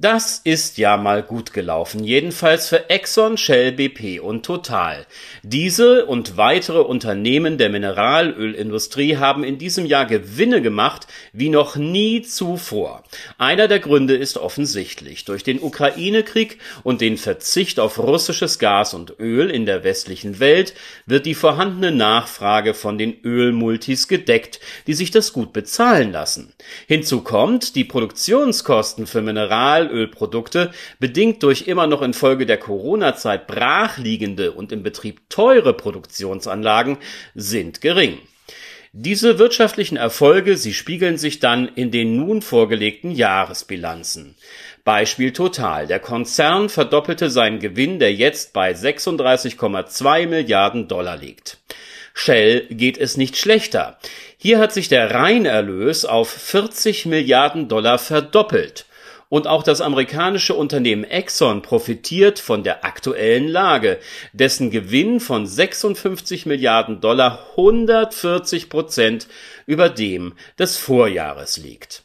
[0.00, 5.04] Das ist ja mal gut gelaufen, jedenfalls für Exxon, Shell, BP und Total.
[5.42, 12.22] Diese und weitere Unternehmen der Mineralölindustrie haben in diesem Jahr Gewinne gemacht wie noch nie
[12.22, 13.02] zuvor.
[13.38, 15.24] Einer der Gründe ist offensichtlich.
[15.24, 20.74] Durch den Ukraine-Krieg und den Verzicht auf russisches Gas und Öl in der westlichen Welt
[21.06, 26.52] wird die vorhandene Nachfrage von den Ölmultis gedeckt, die sich das gut bezahlen lassen.
[26.86, 34.52] Hinzu kommt, die Produktionskosten für Mineral Mineralölprodukte, bedingt durch immer noch infolge der Corona-Zeit brachliegende
[34.52, 36.98] und im Betrieb teure Produktionsanlagen,
[37.34, 38.18] sind gering.
[38.92, 44.34] Diese wirtschaftlichen Erfolge, sie spiegeln sich dann in den nun vorgelegten Jahresbilanzen.
[44.82, 45.86] Beispiel Total.
[45.86, 51.58] Der Konzern verdoppelte seinen Gewinn, der jetzt bei 36,2 Milliarden Dollar liegt.
[52.14, 53.98] Shell geht es nicht schlechter.
[54.38, 58.86] Hier hat sich der Reinerlös auf 40 Milliarden Dollar verdoppelt.
[59.30, 63.98] Und auch das amerikanische Unternehmen Exxon profitiert von der aktuellen Lage,
[64.32, 69.28] dessen Gewinn von 56 Milliarden Dollar 140 Prozent
[69.66, 72.02] über dem des Vorjahres liegt.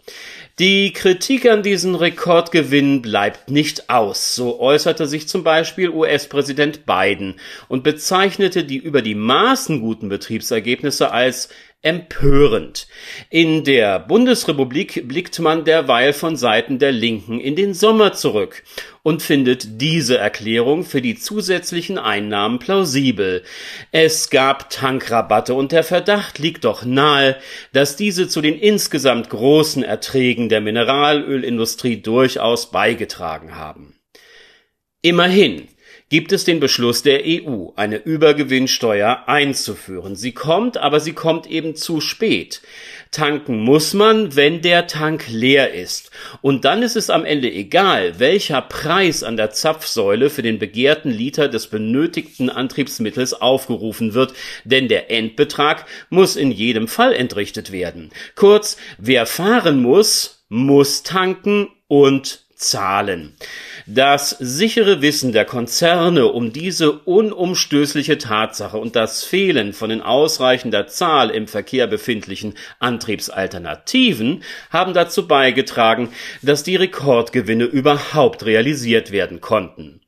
[0.60, 4.36] Die Kritik an diesen Rekordgewinn bleibt nicht aus.
[4.36, 7.40] So äußerte sich zum Beispiel US-Präsident Biden
[7.70, 11.50] und bezeichnete die über die Maßen guten Betriebsergebnisse als
[11.84, 12.88] empörend.
[13.30, 18.64] In der Bundesrepublik blickt man derweil von Seiten der Linken in den Sommer zurück
[19.04, 23.44] und findet diese Erklärung für die zusätzlichen Einnahmen plausibel.
[23.92, 27.36] Es gab Tankrabatte und der Verdacht liegt doch nahe,
[27.74, 33.94] dass diese zu den insgesamt großen Erträgen der Mineralölindustrie durchaus beigetragen haben.
[35.02, 35.68] Immerhin
[36.14, 40.16] gibt es den Beschluss der EU, eine Übergewinnsteuer einzuführen.
[40.16, 42.62] Sie kommt, aber sie kommt eben zu spät.
[43.10, 46.12] Tanken muss man, wenn der Tank leer ist.
[46.44, 51.10] Und dann ist es am Ende egal, welcher Preis an der Zapfsäule für den begehrten
[51.10, 58.12] Liter des benötigten Antriebsmittels aufgerufen wird, denn der Endbetrag muss in jedem Fall entrichtet werden.
[58.36, 63.36] Kurz, wer fahren muss, muss tanken und zahlen.
[63.86, 70.88] Das sichere Wissen der Konzerne um diese unumstößliche Tatsache und das Fehlen von in ausreichender
[70.88, 76.10] Zahl im Verkehr befindlichen Antriebsalternativen haben dazu beigetragen,
[76.42, 80.02] dass die Rekordgewinne überhaupt realisiert werden konnten.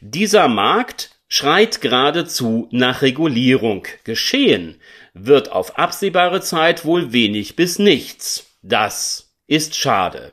[0.00, 3.86] Dieser Markt schreit geradezu nach Regulierung.
[4.04, 4.80] Geschehen
[5.14, 8.56] wird auf absehbare Zeit wohl wenig bis nichts.
[8.62, 10.32] Das ist schade.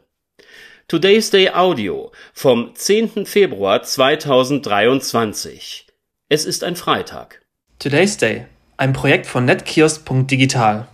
[0.89, 3.27] Today's Day Audio vom 10.
[3.27, 5.85] Februar 2023.
[6.29, 7.45] Es ist ein Freitag.
[7.77, 10.88] Today's Day, ein Projekt von netkiosk.digital.